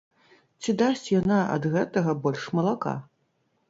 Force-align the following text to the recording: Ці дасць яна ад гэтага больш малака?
Ці 0.61 0.75
дасць 0.83 1.05
яна 1.19 1.39
ад 1.59 1.71
гэтага 1.79 2.19
больш 2.27 2.51
малака? 2.59 3.01